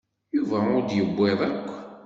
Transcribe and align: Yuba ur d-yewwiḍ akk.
Yuba 0.35 0.57
ur 0.75 0.81
d-yewwiḍ 0.83 1.39
akk. 1.49 1.67